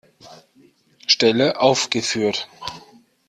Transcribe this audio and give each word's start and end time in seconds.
Stelle 1.05 1.57
aufgeführt. 1.59 2.49